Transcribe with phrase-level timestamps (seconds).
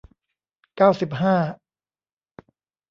[0.75, 1.35] เก้าสิบห้า